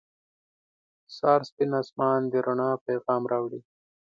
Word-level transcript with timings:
•د 1.05 1.07
سهار 1.17 1.41
سپین 1.49 1.71
آسمان 1.81 2.21
د 2.31 2.33
رڼا 2.45 2.71
پیغام 2.87 3.23
راوړي. 3.31 3.61